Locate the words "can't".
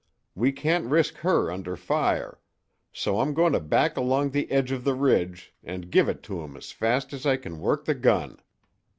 0.51-0.87